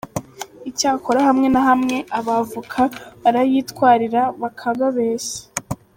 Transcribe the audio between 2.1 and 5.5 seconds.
abavoka barayitwarira bakababeshya.